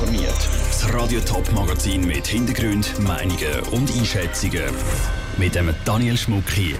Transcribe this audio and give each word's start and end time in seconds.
informiert. 0.00 0.48
Das 0.68 0.94
Radio 0.94 1.20
Top 1.20 1.52
Magazin 1.52 2.06
mit 2.06 2.26
Hintergrund, 2.26 2.98
Meinungen 3.00 3.60
und 3.72 3.90
Einschätzungen 3.94 4.72
mit 5.36 5.54
dem 5.54 5.74
Daniel 5.84 6.16
Schmuck 6.16 6.48
hier. 6.50 6.76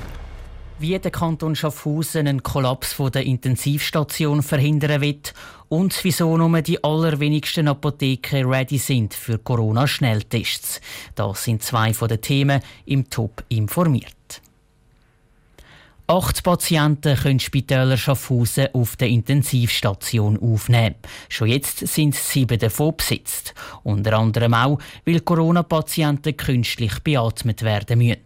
Wie 0.79 0.99
der 0.99 1.11
Kanton 1.11 1.55
Schaffhausen 1.55 2.27
einen 2.27 2.43
Kollaps 2.43 2.95
von 2.95 3.13
der 3.13 3.25
Intensivstation 3.25 4.43
verhindern 4.43 5.03
wird 5.03 5.35
und 5.69 5.99
wieso 6.03 6.37
nur 6.39 6.63
die 6.63 6.83
allerwenigsten 6.83 7.69
Apotheken 7.69 8.47
ready 8.47 8.79
sind 8.79 9.13
für 9.13 9.39
Corona-Schnelltests. 9.39 10.81
Das 11.15 11.45
sind 11.45 11.63
zwei 11.63 11.93
von 11.93 12.09
den 12.09 12.23
Themen 12.23 12.63
im 12.87 13.11
Top 13.11 13.45
informiert. 13.49 14.41
Acht 16.11 16.43
Patienten 16.43 17.17
können 17.17 17.39
Spitäler 17.39 17.97
Schaffhausen 17.97 18.67
auf 18.75 18.97
der 18.97 19.07
Intensivstation 19.07 20.41
aufnehmen. 20.43 20.97
Schon 21.29 21.47
jetzt 21.47 21.87
sind 21.87 22.17
sieben 22.17 22.59
davon 22.59 22.97
besetzt. 22.97 23.55
Unter 23.85 24.19
anderem 24.19 24.55
auch, 24.55 24.81
weil 25.07 25.21
Corona-Patienten 25.21 26.37
künstlich 26.37 26.99
beatmet 27.05 27.63
werden 27.63 27.99
müssen. 27.99 28.19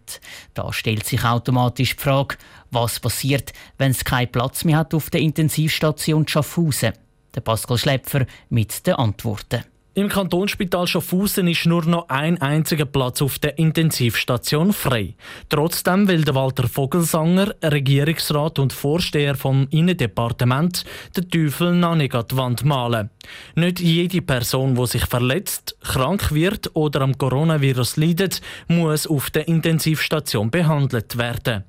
Da 0.55 0.73
stellt 0.73 1.05
sich 1.05 1.23
automatisch 1.23 1.95
die 1.95 2.01
Frage, 2.01 2.37
was 2.71 2.99
passiert, 2.99 3.53
wenn 3.77 3.91
es 3.91 4.03
keinen 4.03 4.31
Platz 4.31 4.63
mehr 4.63 4.77
hat 4.77 4.95
auf 4.95 5.11
der 5.11 5.21
Intensivstation 5.21 6.27
Schaffhausen. 6.27 6.93
Der 7.35 7.41
Pascal 7.41 7.77
Schläpfer 7.77 8.25
mit 8.49 8.87
den 8.87 8.95
Antworten. 8.95 9.63
Im 9.97 10.09
Kantonsspital 10.09 10.87
Schaffhausen 10.87 11.47
ist 11.47 11.65
nur 11.65 11.85
noch 11.85 12.09
ein 12.09 12.41
einziger 12.41 12.83
Platz 12.83 13.21
auf 13.21 13.39
der 13.39 13.57
Intensivstation 13.57 14.73
frei. 14.73 15.15
Trotzdem 15.47 16.09
will 16.09 16.25
der 16.25 16.35
Walter 16.35 16.67
Vogelsanger, 16.67 17.55
Regierungsrat 17.63 18.59
und 18.59 18.73
Vorsteher 18.73 19.35
vom 19.35 19.69
Innendepartement, 19.71 20.83
den 21.15 21.29
Teufel 21.29 21.71
noch 21.71 21.95
nicht 21.95 22.13
an 22.13 22.25
die 22.29 22.35
Wand 22.35 22.65
malen. 22.65 23.09
Nicht 23.55 23.79
jede 23.79 24.21
Person, 24.21 24.75
die 24.75 24.85
sich 24.85 25.05
verletzt, 25.05 25.77
krank 25.81 26.33
wird 26.33 26.75
oder 26.75 26.99
am 26.99 27.17
Coronavirus 27.17 27.95
leidet, 27.95 28.41
muss 28.67 29.07
auf 29.07 29.29
der 29.29 29.47
Intensivstation 29.47 30.51
behandelt 30.51 31.17
werden. 31.17 31.63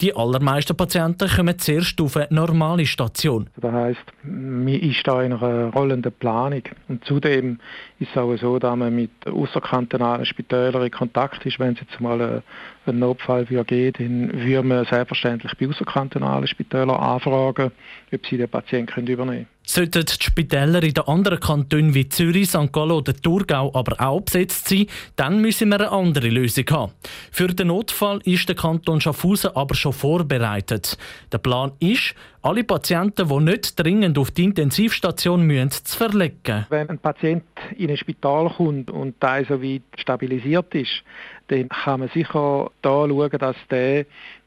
Die 0.00 0.16
allermeisten 0.16 0.76
Patienten 0.76 1.28
kommen 1.28 1.58
zuerst 1.58 2.00
auf 2.00 2.16
eine 2.16 2.28
normale 2.30 2.86
Station. 2.86 3.50
Das 3.60 3.72
heisst, 3.72 4.04
man 4.22 4.68
ist 4.68 5.06
da 5.06 5.22
in 5.22 5.34
einer 5.34 5.72
rollenden 5.72 6.12
Planung. 6.12 6.62
Und 6.88 7.04
zudem 7.04 7.58
ist 7.98 8.10
es 8.10 8.16
auch 8.16 8.36
so, 8.36 8.58
dass 8.58 8.76
man 8.76 8.94
mit 8.94 9.10
außerkantonalen 9.26 10.26
Spitälern 10.26 10.84
in 10.84 10.90
Kontakt 10.90 11.44
ist. 11.46 11.58
Wenn 11.58 11.74
es 11.74 11.80
jetzt 11.80 12.00
mal 12.00 12.42
einen 12.86 12.98
Notfall 12.98 13.44
geht, 13.44 13.98
dann 13.98 14.32
würde 14.32 14.62
man 14.62 14.84
selbstverständlich 14.84 15.52
bei 15.58 15.68
außerkantonalen 15.68 16.46
Spitälern 16.46 16.90
anfragen, 16.90 17.72
ob 18.12 18.26
sie 18.26 18.36
den 18.36 18.48
Patienten 18.48 19.06
übernehmen 19.06 19.46
können. 19.46 19.55
Sollten 19.68 20.04
die 20.04 20.24
Spitäler 20.24 20.80
in 20.84 20.94
den 20.94 21.08
anderen 21.08 21.40
Kantonen 21.40 21.92
wie 21.92 22.08
Zürich, 22.08 22.50
St. 22.50 22.72
Gallen 22.72 22.92
oder 22.92 23.12
Thurgau 23.12 23.74
aber 23.74 24.00
auch 24.00 24.20
besetzt 24.20 24.68
sein, 24.68 24.86
dann 25.16 25.40
müssen 25.40 25.70
wir 25.70 25.80
eine 25.80 25.90
andere 25.90 26.28
Lösung 26.28 26.64
haben. 26.70 26.92
Für 27.32 27.48
den 27.48 27.66
Notfall 27.66 28.20
ist 28.22 28.48
der 28.48 28.54
Kanton 28.54 29.00
Schaffhausen 29.00 29.56
aber 29.56 29.74
schon 29.74 29.92
vorbereitet. 29.92 30.96
Der 31.32 31.38
Plan 31.38 31.72
ist, 31.80 32.14
alle 32.42 32.62
Patienten, 32.62 33.28
die 33.28 33.40
nicht 33.40 33.78
dringend 33.78 34.18
auf 34.18 34.30
die 34.30 34.44
Intensivstation 34.44 35.42
müssen, 35.42 35.72
zu 35.72 35.96
verlegen. 35.96 36.64
Wenn 36.68 36.88
ein 36.88 36.98
Patient 37.00 37.42
in 37.76 37.90
ein 37.90 37.96
Spital 37.96 38.48
kommt 38.56 38.88
und 38.88 39.20
der 39.20 39.44
so 39.46 39.60
weit 39.60 39.82
stabilisiert 39.96 40.72
ist, 40.76 41.02
dann 41.48 41.68
kann 41.68 42.00
man 42.00 42.08
sicher 42.10 42.70
da 42.82 43.06
schauen, 43.08 43.38
dass 43.38 43.56
der 43.70 44.06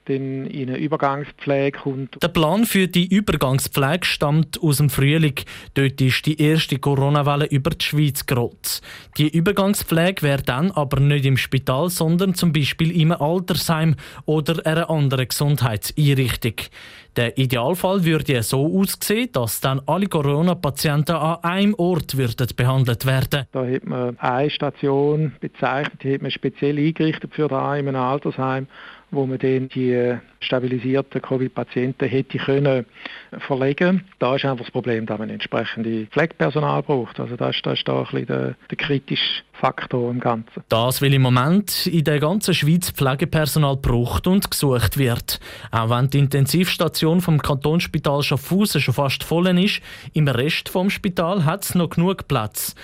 dann 0.09 0.47
in 0.47 0.69
eine 0.69 0.78
Übergangspflege 0.78 1.78
kommt. 1.80 2.22
Der 2.22 2.30
Plan 2.30 2.66
für 2.66 2.88
die 2.88 3.08
Übergangspflege 3.08 4.05
stammt 4.05 4.61
aus 4.61 4.78
dem 4.78 4.89
Frühling. 4.89 5.36
Dort 5.75 6.02
ist 6.02 6.25
die 6.25 6.42
erste 6.42 6.80
Corona-Welle 6.80 7.45
über 7.45 7.70
die 7.70 7.86
Schweiz 7.86 8.25
gerollt. 8.25 8.81
Die 9.17 9.30
Übergangspflege 9.30 10.23
wäre 10.23 10.42
dann 10.42 10.72
aber 10.72 11.00
nicht 11.00 11.25
im 11.25 11.38
Spital, 11.38 11.89
sondern 11.89 12.33
zum 12.33 12.52
Beispiel 12.52 13.00
im 13.00 13.11
Altersheim 13.11 13.95
oder 14.25 14.65
einer 14.65 14.89
anderen 14.89 15.27
Gesundheitseinrichtung. 15.27 16.55
Der 17.20 17.38
Idealfall 17.38 18.06
würde 18.06 18.42
so 18.44 18.80
aussehen, 18.80 19.28
dass 19.34 19.60
dann 19.60 19.82
alle 19.88 20.08
Corona-Patienten 20.08 21.18
an 21.18 21.44
einem 21.44 21.74
Ort 21.74 22.16
würden 22.16 22.48
behandelt 22.56 23.06
werden. 23.06 23.44
Da 23.52 23.66
hat 23.66 23.84
man 23.84 24.18
eine 24.20 24.50
Station 24.50 25.34
bezeichnet, 25.42 26.02
die 26.02 26.14
hat 26.14 26.22
man 26.22 26.32
speziell 26.32 26.78
eingerichtet 26.78 27.36
für 27.36 27.50
da 27.50 27.76
in 27.76 27.90
einem 27.90 28.02
Altersheim 28.02 28.68
wo 29.11 29.25
man 29.25 29.39
dann 29.39 29.70
die 29.70 30.17
stabilisierten 30.39 31.21
Covid-Patienten 31.21 32.08
hätte 32.08 32.37
können 32.37 32.86
verlegen. 33.39 34.05
Da 34.20 34.36
ist 34.36 34.45
einfach 34.45 34.65
das 34.65 34.71
Problem, 34.71 35.05
dass 35.05 35.20
man 35.20 35.30
entsprechende 35.30 36.05
Pflegepersonal 36.08 36.83
braucht. 36.83 37.20
Also 37.20 37.36
das, 37.36 37.58
das 37.64 37.80
ist 37.80 37.87
da 37.87 37.99
ein 37.99 38.03
bisschen 38.05 38.25
der, 38.27 38.55
der 38.70 38.77
kritische 38.77 39.43
Faktor 39.53 40.09
im 40.09 40.20
Ganzen. 40.20 40.64
Das, 40.70 41.02
weil 41.02 41.14
im 41.14 41.21
Moment 41.21 41.86
in 41.87 42.03
der 42.03 42.20
ganzen 42.20 42.53
Schweiz 42.53 42.92
Pflegepersonal 42.92 43.77
braucht 43.77 44.27
und 44.27 44.49
gesucht 44.49 44.97
wird. 44.97 45.39
Auch 45.71 45.89
wenn 45.89 46.09
die 46.09 46.20
Intensivstation 46.20 47.21
vom 47.21 47.41
Kantonsspital 47.41 48.23
Schaffhausen 48.23 48.81
schon 48.81 48.93
fast 48.93 49.23
voll 49.23 49.47
ist, 49.59 49.81
im 50.14 50.27
Rest 50.27 50.70
vom 50.70 50.89
Spital 50.89 51.45
hat 51.45 51.64
es 51.64 51.76
noch 51.76 51.89
genug 51.89 52.27
Platz. 52.27 52.76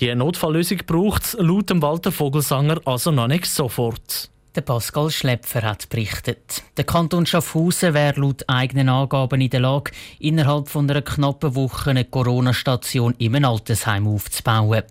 Die 0.00 0.14
Notfalllösung 0.14 0.78
braucht 0.86 1.24
es 1.24 1.36
laut 1.40 1.70
Walter 1.82 2.12
Vogelsanger 2.12 2.80
also 2.84 3.10
noch 3.10 3.26
nicht 3.26 3.46
sofort. 3.46 4.30
Der 4.58 4.64
Pascal 4.64 5.08
Schlepfer 5.08 5.62
hat 5.62 5.88
berichtet. 5.88 6.64
Der 6.76 6.82
Kanton 6.82 7.26
Schaffhausen 7.26 7.94
wäre 7.94 8.20
laut 8.20 8.42
eigenen 8.48 8.88
Angaben 8.88 9.40
in 9.40 9.50
der 9.50 9.60
Lage, 9.60 9.92
innerhalb 10.18 10.68
von 10.68 10.90
einer 10.90 11.00
knappen 11.00 11.54
Woche 11.54 11.90
eine 11.90 12.04
Corona-Station 12.04 13.14
im 13.18 13.44
Altersheim 13.44 14.08
aufzubauen. 14.08 14.82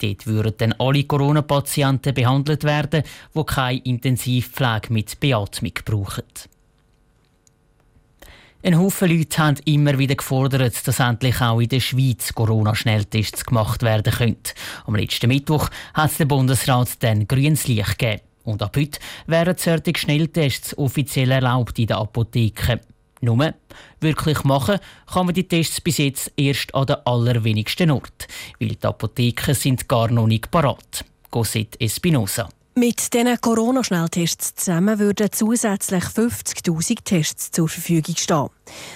Dort 0.00 0.26
würden 0.28 0.54
dann 0.58 0.74
alle 0.78 1.02
Corona-Patienten 1.02 2.14
behandelt 2.14 2.62
werden, 2.62 3.02
die 3.34 3.44
keine 3.44 3.80
Intensivpflege 3.80 4.92
mit 4.92 5.18
Beatmung 5.18 5.72
brauchen. 5.84 6.22
Ein 8.62 8.78
Haufen 8.78 9.10
Leute 9.10 9.38
haben 9.38 9.56
immer 9.64 9.98
wieder 9.98 10.14
gefordert, 10.14 10.86
dass 10.86 11.00
endlich 11.00 11.40
auch 11.40 11.58
in 11.58 11.68
der 11.68 11.80
Schweiz 11.80 12.32
Corona-Schnelltests 12.32 13.44
gemacht 13.44 13.82
werden 13.82 14.12
können. 14.12 14.36
Am 14.86 14.94
letzten 14.94 15.26
Mittwoch 15.26 15.68
hat 15.94 16.16
der 16.16 16.26
Bundesrat 16.26 17.02
dann 17.02 17.26
grünes 17.26 17.66
Licht 17.66 17.98
gegeben. 17.98 18.25
Und 18.46 18.62
ab 18.62 18.76
heute 18.76 19.00
wären 19.26 19.56
solche 19.58 19.92
Schnelltests 19.94 20.78
offiziell 20.78 21.32
erlaubt 21.32 21.78
in 21.78 21.88
den 21.88 21.96
Apotheken. 21.96 22.80
Nur, 23.20 23.54
wirklich 24.00 24.44
machen 24.44 24.78
kann 25.12 25.26
man 25.26 25.34
die 25.34 25.48
Tests 25.48 25.80
bis 25.80 25.98
jetzt 25.98 26.32
erst 26.36 26.74
an 26.74 26.86
den 26.86 26.96
allerwenigsten 27.04 27.90
Ort, 27.90 28.28
weil 28.60 28.76
die 28.76 28.86
Apotheken 28.86 29.54
sind 29.54 29.88
gar 29.88 30.10
noch 30.10 30.26
nicht 30.26 30.50
parat. 30.50 31.04
Cosette 31.30 31.80
Espinosa. 31.80 32.48
Mit 32.78 33.14
diesen 33.14 33.40
Corona-Schnelltests 33.40 34.54
zusammen 34.54 34.98
würden 34.98 35.28
zusätzlich 35.32 36.04
50.000 36.04 36.98
Tests 37.04 37.50
zur 37.50 37.68
Verfügung 37.68 38.16
stehen. 38.16 38.48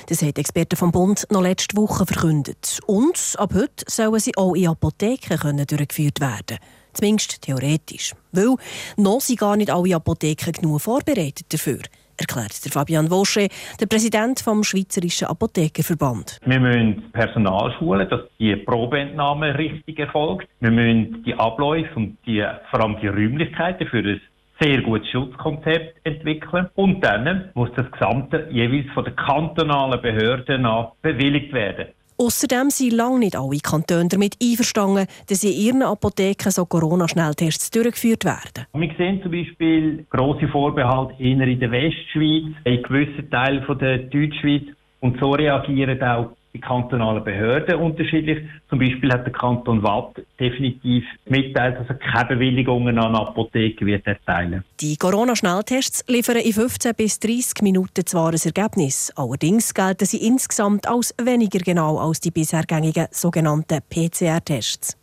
Das 0.06 0.20
haben 0.20 0.36
Experten 0.36 0.76
vom 0.76 0.92
Bund 0.92 1.26
noch 1.30 1.40
letzte 1.40 1.76
Woche 1.78 2.04
verkündet. 2.04 2.78
Und 2.86 3.34
ab 3.38 3.54
heute 3.54 3.84
sollen 3.88 4.20
sie 4.20 4.36
auch 4.36 4.54
in 4.54 4.68
Apotheken 4.68 5.64
durchgeführt 5.66 6.20
werden 6.20 6.58
können. 6.58 6.79
Zumindest 6.92 7.42
theoretisch. 7.42 8.14
Weil 8.32 8.56
noch 8.96 9.20
sind 9.20 9.40
gar 9.40 9.56
nicht 9.56 9.70
alle 9.70 9.94
Apotheken 9.94 10.52
genug 10.52 10.80
vorbereitet 10.80 11.46
dafür 11.52 11.78
erklärt 12.20 12.64
der 12.64 12.72
Fabian 12.72 13.10
Wosche, 13.10 13.48
der 13.80 13.86
Präsident 13.86 14.40
vom 14.40 14.62
Schweizerischen 14.62 15.28
Apothekerverband. 15.28 16.38
Wir 16.44 16.60
müssen 16.60 17.10
Personal 17.12 17.72
schulen, 17.78 18.08
dass 18.08 18.20
die 18.38 18.54
Probeentnahme 18.56 19.56
richtig 19.56 19.98
erfolgt. 19.98 20.46
Wir 20.60 20.70
müssen 20.70 21.24
die 21.24 21.34
Abläufe 21.34 21.94
und 21.96 22.18
die, 22.26 22.44
vor 22.70 22.80
allem 22.80 23.00
die 23.00 23.08
Räumlichkeiten 23.08 23.86
für 23.88 23.98
ein 23.98 24.20
sehr 24.60 24.82
gutes 24.82 25.08
Schutzkonzept 25.08 25.96
entwickeln. 26.04 26.68
Und 26.74 27.02
dann 27.02 27.50
muss 27.54 27.70
das 27.76 27.90
Gesamte 27.90 28.48
jeweils 28.50 28.92
von 28.92 29.04
den 29.04 29.16
kantonalen 29.16 30.00
Behörden 30.02 30.66
bewilligt 31.00 31.52
werden. 31.54 31.86
Außerdem 32.20 32.68
sind 32.68 32.92
lange 32.92 33.20
nicht 33.20 33.34
alle 33.34 33.60
Kantone 33.60 34.08
damit 34.10 34.36
einverstanden, 34.42 35.06
dass 35.30 35.42
in 35.42 35.52
ihren 35.52 35.82
Apotheken 35.82 36.50
so 36.50 36.66
Corona-Schnelltests 36.66 37.70
durchgeführt 37.70 38.26
werden. 38.26 38.66
Wir 38.74 38.94
sehen 38.98 39.22
zum 39.22 39.32
Beispiel 39.32 40.04
grosse 40.10 40.46
Vorbehalte 40.48 41.14
in 41.18 41.38
der 41.38 41.70
Westschweiz, 41.70 42.44
in 42.64 42.82
gewissen 42.82 43.30
Teilen 43.30 43.64
der 43.78 43.98
Deutschschweiz. 44.00 44.64
Und 45.00 45.18
so 45.18 45.30
reagieren 45.30 46.02
auch 46.02 46.32
die 46.52 46.60
kantonalen 46.60 47.22
Behörden 47.22 47.76
unterschiedlich. 47.76 48.38
Zum 48.68 48.78
Beispiel 48.78 49.12
hat 49.12 49.24
der 49.24 49.32
Kanton 49.32 49.82
Watt 49.82 50.20
definitiv 50.38 51.04
mitteilt, 51.26 51.78
dass 51.78 51.88
er 51.88 51.94
keine 51.94 52.36
Bewilligungen 52.36 52.98
an 52.98 53.14
Apotheken 53.14 53.86
wird 53.86 54.06
erteilen. 54.06 54.64
Die 54.80 54.96
Corona-Schnelltests 54.96 56.04
liefern 56.08 56.36
in 56.36 56.52
15 56.52 56.94
bis 56.94 57.20
30 57.20 57.62
Minuten 57.62 58.04
zwar 58.06 58.32
ein 58.32 58.40
Ergebnis. 58.44 59.12
Allerdings 59.16 59.74
gelten 59.74 60.06
sie 60.06 60.26
insgesamt 60.26 60.88
als 60.88 61.14
weniger 61.22 61.60
genau 61.60 61.98
als 61.98 62.20
die 62.20 62.30
bisher 62.30 62.64
gängigen 62.64 63.06
sogenannten 63.10 63.80
PCR-Tests. 63.88 64.99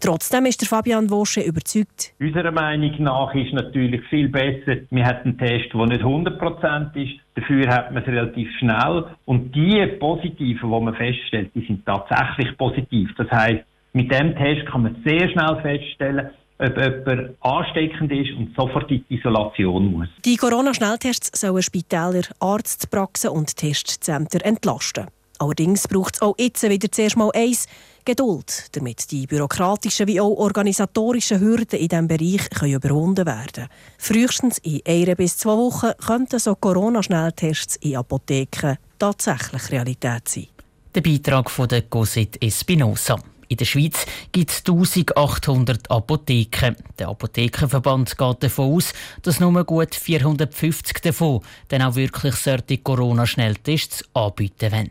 Trotzdem 0.00 0.46
ist 0.46 0.60
der 0.60 0.68
Fabian 0.68 1.10
Wosche 1.10 1.40
überzeugt. 1.40 2.12
Unserer 2.20 2.52
Meinung 2.52 2.94
nach 2.98 3.34
ist 3.34 3.52
natürlich 3.52 4.02
viel 4.08 4.28
besser, 4.28 4.76
wir 4.90 5.04
haben 5.04 5.20
einen 5.24 5.38
Test, 5.38 5.72
der 5.72 5.86
nicht 5.86 6.02
100% 6.02 6.96
ist. 6.96 7.20
Dafür 7.34 7.68
hat 7.68 7.92
man 7.92 8.02
es 8.02 8.08
relativ 8.08 8.48
schnell. 8.58 9.04
Und 9.24 9.54
die 9.54 9.86
Positiven, 9.98 10.70
die 10.70 10.80
man 10.84 10.94
feststellt, 10.94 11.50
die 11.54 11.66
sind 11.66 11.84
tatsächlich 11.84 12.56
positiv. 12.56 13.10
Das 13.16 13.30
heißt, 13.30 13.64
Mit 13.96 14.12
dem 14.12 14.36
Test 14.36 14.66
kann 14.66 14.82
man 14.82 15.02
sehr 15.06 15.26
schnell 15.30 15.58
feststellen, 15.62 16.28
ob 16.58 16.76
jemand 16.76 17.30
ansteckend 17.40 18.12
ist 18.12 18.30
und 18.36 18.54
sofort 18.54 18.90
in 18.90 19.02
die 19.08 19.14
Isolation 19.14 19.90
muss. 19.90 20.08
Die 20.22 20.36
Corona-Schnelltests 20.36 21.40
sollen 21.40 21.62
Spitäler, 21.62 22.20
Arztpraxen 22.38 23.30
und 23.30 23.56
Testzentren 23.56 24.42
entlasten. 24.42 25.06
Allerdings 25.38 25.88
braucht 25.88 26.16
es 26.16 26.20
auch 26.20 26.34
jetzt 26.38 26.68
wieder 26.68 26.92
zuerst 26.92 27.16
mal 27.16 27.30
eins, 27.34 27.68
Geduld, 28.06 28.68
damit 28.72 29.10
die 29.10 29.26
bürokratischen 29.26 30.06
wie 30.06 30.20
auch 30.20 30.30
organisatorischen 30.30 31.40
Hürden 31.40 31.78
in 31.78 31.88
diesem 31.88 32.06
Bereich 32.06 32.48
überwunden 32.62 33.26
werden 33.26 33.52
können. 33.52 33.68
Frühestens 33.98 34.58
in 34.58 34.80
einer 34.86 35.16
bis 35.16 35.36
zwei 35.36 35.56
Wochen 35.56 35.90
könnten 36.06 36.38
so 36.38 36.54
Corona-Schnelltests 36.54 37.76
in 37.76 37.96
Apotheken 37.96 38.76
tatsächlich 38.98 39.72
Realität 39.72 40.28
sein. 40.28 40.46
Der 40.94 41.00
Beitrag 41.00 41.50
von 41.50 41.68
der 41.68 41.82
Cosit 41.82 42.42
Espinosa. 42.42 43.18
In 43.48 43.56
der 43.56 43.64
Schweiz 43.64 44.06
gibt 44.30 44.50
es 44.50 44.58
1800 44.58 45.90
Apotheken. 45.90 46.76
Der 46.98 47.08
Apothekenverband 47.08 48.16
geht 48.16 48.42
davon 48.42 48.76
aus, 48.76 48.92
dass 49.22 49.40
nur 49.40 49.64
gut 49.64 49.94
450 49.94 51.00
davon 51.02 51.40
dann 51.68 51.82
auch 51.82 51.96
wirklich 51.96 52.36
solche 52.36 52.78
Corona-Schnelltests 52.78 54.04
anbieten 54.14 54.72
wollen. 54.72 54.90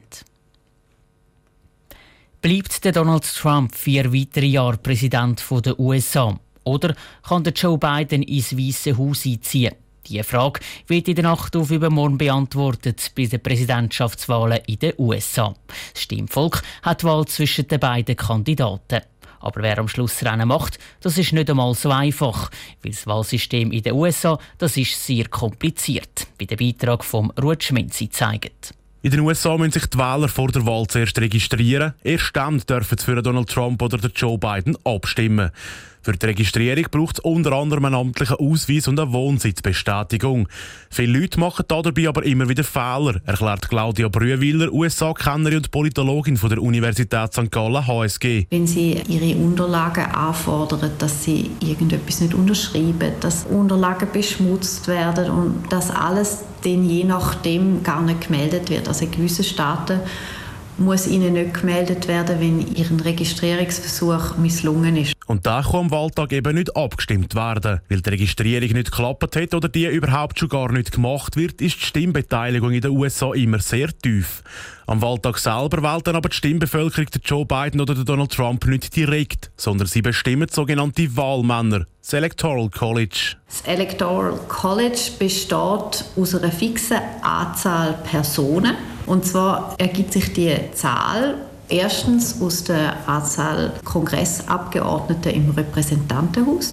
Bleibt 2.46 2.86
der 2.86 2.92
Donald 2.92 3.24
Trump 3.24 3.74
vier 3.74 4.14
weitere 4.14 4.46
Jahre 4.46 4.78
Präsident 4.78 5.44
der 5.66 5.80
USA? 5.80 6.40
Oder 6.64 6.94
kann 7.28 7.44
der 7.44 7.54
Joe 7.54 7.76
Biden 7.76 8.22
ins 8.22 8.56
Weiße 8.56 8.96
Haus 8.96 9.26
einziehen? 9.26 9.74
Diese 10.06 10.24
Frage 10.24 10.60
wird 10.86 11.08
in 11.08 11.16
der 11.16 11.24
Nacht 11.24 11.56
auf 11.56 11.72
übermorgen 11.72 12.20
beantwortet 12.20 13.14
bei 13.16 13.26
den 13.26 13.42
Präsidentschaftswahlen 13.42 14.60
in 14.68 14.78
den 14.78 14.94
USA. 15.00 15.56
Das 15.92 16.04
Stimmvolk 16.04 16.62
hat 16.84 17.02
die 17.02 17.08
Wahl 17.08 17.26
zwischen 17.26 17.68
den 17.68 17.80
beiden 17.80 18.16
Kandidaten. 18.16 19.02
Aber 19.40 19.64
wer 19.64 19.80
am 19.80 19.88
Schluss 19.88 20.24
Rennen 20.24 20.50
macht, 20.50 20.78
das 21.02 21.18
ist 21.18 21.34
nicht 21.34 21.50
einmal 21.50 21.74
so 21.74 21.90
einfach, 21.90 22.52
weil 22.84 22.92
das 22.92 23.08
Wahlsystem 23.08 23.72
in 23.72 23.82
den 23.82 23.94
USA 23.94 24.38
das 24.60 24.78
ist 24.78 25.04
sehr 25.04 25.30
kompliziert, 25.30 26.28
wie 26.38 26.46
der 26.46 26.58
Beitrag 26.58 27.04
vom 27.04 27.32
Ruth 27.42 27.64
Schminzi 27.64 28.08
zeigt. 28.08 28.76
In 29.06 29.12
den 29.12 29.20
USA 29.20 29.56
müssen 29.56 29.74
sich 29.74 29.86
die 29.86 30.00
Wähler 30.00 30.28
vor 30.28 30.48
der 30.48 30.66
Wahl 30.66 30.88
zuerst 30.88 31.20
registrieren. 31.20 31.94
Erst 32.04 32.36
dann 32.36 32.58
dürfen 32.58 32.98
sie 32.98 33.06
für 33.06 33.22
Donald 33.22 33.48
Trump 33.52 33.80
oder 33.84 34.00
Joe 34.16 34.40
Biden 34.40 34.76
abstimmen. 34.84 35.52
Für 36.06 36.12
die 36.12 36.28
Registrierung 36.28 36.86
braucht 36.92 37.18
es 37.18 37.24
unter 37.24 37.54
anderem 37.54 37.86
einen 37.86 37.96
amtlichen 37.96 38.36
Ausweis 38.36 38.88
und 38.88 39.00
eine 39.00 39.12
Wohnsitzbestätigung. 39.12 40.48
Viele 40.92 41.20
Leute 41.20 41.40
machen 41.40 41.66
dabei 41.68 42.08
aber 42.08 42.24
immer 42.24 42.48
wieder 42.48 42.64
Fehler, 42.64 43.22
erklärt 43.26 43.68
Claudia 43.68 44.08
Brühwiller, 44.08 44.72
USA-Kennerin 44.72 45.58
und 45.58 45.72
Politologin 45.72 46.38
von 46.38 46.50
der 46.50 46.62
Universität 46.62 47.34
St. 47.34 47.50
Gallen 47.50 47.88
HSG. 47.88 48.46
Wenn 48.52 48.68
Sie 48.68 49.02
Ihre 49.08 49.36
Unterlagen 49.36 50.06
anfordern, 50.06 50.92
dass 51.00 51.24
Sie 51.24 51.50
irgendetwas 51.60 52.22
nicht 52.22 52.36
unterschreiben, 52.36 53.14
dass 53.20 53.48
Unterlagen 53.48 54.08
beschmutzt 54.14 54.88
werden 54.88 55.32
und 55.32 55.64
das 55.72 55.90
alles 55.90 56.44
dann 56.64 56.88
je 56.88 57.04
nachdem 57.04 57.82
gar 57.82 58.02
nicht 58.04 58.28
gemeldet 58.28 58.70
wird. 58.70 58.88
Also 58.88 59.06
in 59.06 59.12
gewissen 59.12 59.44
Staaten 59.44 60.02
muss 60.78 61.08
ihnen 61.08 61.34
nicht 61.34 61.54
gemeldet 61.54 62.08
werden, 62.08 62.40
wenn 62.40 62.76
ihr 62.76 63.06
Registrierungsversuch 63.06 64.38
misslungen 64.38 64.98
ist. 64.98 65.14
Und 65.26 65.46
da 65.46 65.62
kann 65.62 65.82
am 65.82 65.92
Wahltag 65.92 66.34
eben 66.34 66.56
nicht 66.56 66.76
abgestimmt 66.76 67.34
werden. 67.36 67.82
Weil 67.90 68.02
die 68.02 68.10
Registrierung 68.10 68.70
nicht 68.70 68.92
geklappt 68.92 69.36
hat 69.36 69.54
oder 69.54 69.70
die 69.70 69.86
überhaupt 69.86 70.40
schon 70.40 70.50
gar 70.50 70.72
nicht 70.72 70.92
gemacht 70.92 71.36
wird, 71.36 71.62
ist 71.62 71.80
die 71.82 71.86
Stimmbeteiligung 71.86 72.72
in 72.72 72.82
den 72.82 72.92
USA 72.92 73.34
immer 73.34 73.60
sehr 73.60 73.90
tief. 73.98 74.44
Am 74.88 75.02
Wahltag 75.02 75.40
selber 75.40 75.82
wählt 75.82 76.06
dann 76.06 76.16
aber 76.16 76.30
die 76.30 76.36
Stimmbevölkerung 76.36 77.08
Joe 77.24 77.46
Biden 77.46 77.82
oder 77.82 77.96
Donald 77.96 78.32
Trump 78.32 78.68
nicht 78.68 78.96
direkt, 78.96 79.50
sondern 79.58 79.88
sie 79.88 80.04
bestimmen 80.04 80.48
sogenannte 80.50 81.16
Wahlmänner, 81.18 81.86
das 82.02 82.14
Electoral 82.14 82.70
College. 82.70 83.36
Das 83.48 83.62
Electoral 83.62 84.38
College 84.48 85.12
besteht 85.18 85.56
aus 85.56 86.36
einer 86.36 86.52
fixen 86.52 87.00
Anzahl 87.24 87.98
Personen. 88.04 88.76
Und 89.06 89.26
zwar 89.26 89.76
ergibt 89.78 90.14
sich 90.14 90.34
die 90.34 90.56
Zahl 90.74 91.36
erstens 91.70 92.42
aus 92.42 92.64
der 92.64 93.08
Anzahl 93.08 93.74
Kongressabgeordneten 93.84 95.32
im 95.32 95.50
Repräsentantenhaus 95.52 96.72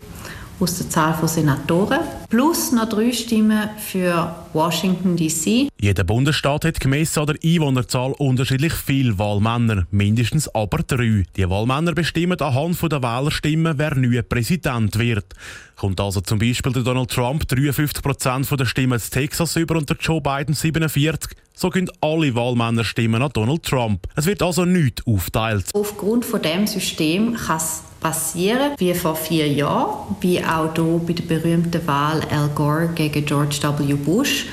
aus 0.60 0.78
der 0.78 0.90
Zahl 0.90 1.14
von 1.14 1.28
Senatoren 1.28 2.00
plus 2.32 2.72
noch 2.72 2.88
drei 2.88 3.12
Stimmen 3.12 3.68
für 3.76 4.34
Washington 4.54 5.16
DC. 5.16 5.68
Jeder 5.78 6.02
Bundesstaat 6.02 6.64
hat 6.64 6.80
gemessen 6.80 7.20
an 7.20 7.26
der 7.26 7.36
Einwohnerzahl 7.44 8.12
unterschiedlich 8.12 8.72
viele 8.72 9.18
Wahlmänner, 9.18 9.86
mindestens 9.90 10.48
aber 10.54 10.78
drei. 10.78 11.24
Die 11.36 11.50
Wahlmänner 11.50 11.92
bestimmen 11.92 12.40
anhand 12.40 12.80
der 12.90 13.02
Wählerstimmen, 13.02 13.76
wer 13.76 13.94
neuer 13.96 14.22
Präsident 14.22 14.98
wird. 14.98 15.26
Kommt 15.76 16.00
also 16.00 16.22
zum 16.22 16.38
Beispiel 16.38 16.72
der 16.72 16.84
Donald 16.84 17.10
Trump 17.10 17.46
53 17.46 18.02
Prozent 18.02 18.50
der 18.50 18.64
Stimmen 18.64 18.98
in 18.98 19.10
Texas 19.10 19.54
über 19.56 19.76
und 19.76 19.90
der 19.90 19.98
Joe 20.00 20.22
Biden 20.22 20.54
47, 20.54 21.36
so 21.52 21.68
gehen 21.68 21.90
alle 22.00 22.34
Wahlmänner 22.34 22.84
stimmen 22.84 23.20
an 23.20 23.30
Donald 23.34 23.62
Trump. 23.62 24.06
Es 24.16 24.24
wird 24.24 24.40
also 24.42 24.64
nichts 24.64 25.06
aufteilt. 25.06 25.66
Aufgrund 25.74 26.24
von 26.24 26.40
dem 26.40 26.66
System 26.66 27.34
kann 27.34 27.58
es 27.58 27.82
passieren, 28.02 28.72
wie 28.78 28.94
vor 28.94 29.14
vier 29.14 29.48
Jahren, 29.48 30.16
wie 30.20 30.44
auch 30.44 30.74
hier 30.74 31.00
bei 31.06 31.12
der 31.12 31.22
berühmten 31.22 31.86
Wahl 31.86 32.20
Al 32.30 32.48
Gore 32.54 32.90
gegen 32.94 33.24
George 33.24 33.58
W. 33.62 33.94
Bush, 33.94 34.46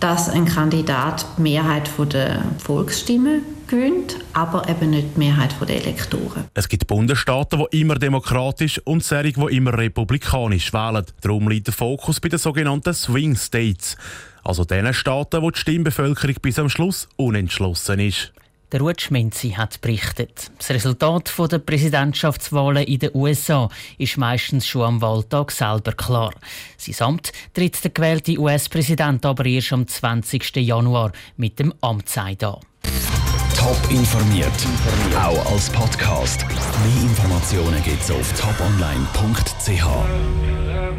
dass 0.00 0.28
ein 0.28 0.44
Kandidat 0.44 1.24
die 1.38 1.42
Mehrheit 1.42 1.90
der 2.12 2.42
Volksstimmen 2.58 3.42
gewinnt, 3.68 4.16
aber 4.34 4.68
eben 4.68 4.90
nicht 4.90 5.14
die 5.14 5.18
Mehrheit 5.18 5.54
der 5.60 5.76
Elektoren. 5.76 6.44
Es 6.54 6.68
gibt 6.68 6.86
Bundesstaaten, 6.86 7.64
die 7.72 7.80
immer 7.80 7.94
demokratisch 7.94 8.80
und 8.84 9.02
solche, 9.02 9.32
die 9.32 9.56
immer 9.56 9.78
republikanisch 9.78 10.72
wählen. 10.72 11.06
Darum 11.22 11.48
liegt 11.48 11.68
der 11.68 11.74
Fokus 11.74 12.20
bei 12.20 12.28
den 12.28 12.38
sogenannten 12.38 12.92
Swing 12.92 13.36
States, 13.36 13.96
also 14.44 14.64
den 14.64 14.92
Staaten, 14.92 15.40
wo 15.40 15.50
die 15.50 15.58
Stimmbevölkerung 15.58 16.36
bis 16.42 16.58
am 16.58 16.68
Schluss 16.68 17.08
unentschlossen 17.16 18.00
ist. 18.00 18.32
Der 18.72 18.80
Ruth 18.80 19.02
Schmenzi 19.02 19.50
hat 19.50 19.82
berichtet. 19.82 20.50
Das 20.56 20.70
Resultat 20.70 21.30
der 21.52 21.58
Präsidentschaftswahlen 21.58 22.84
in 22.84 23.00
den 23.00 23.10
USA 23.12 23.68
ist 23.98 24.16
meistens 24.16 24.66
schon 24.66 24.82
am 24.82 25.02
Wahltag 25.02 25.50
selber 25.50 25.92
klar. 25.92 26.32
Sein 26.78 26.94
Amt 27.06 27.32
tritt 27.52 27.84
der 27.84 27.90
gewählte 27.90 28.38
US-Präsident 28.38 29.26
aber 29.26 29.44
erst 29.44 29.74
am 29.74 29.86
20. 29.86 30.56
Januar 30.56 31.12
mit 31.36 31.58
dem 31.58 31.74
Amtseid 31.82 32.42
an. 32.44 32.60
Top 33.54 33.90
informiert, 33.90 34.50
auch 35.14 35.52
als 35.52 35.68
Podcast. 35.68 36.46
Mehr 36.48 37.02
Informationen 37.02 37.82
gibt 37.82 38.02
es 38.02 38.10
auf 38.10 38.32
toponline.ch. 38.40 39.84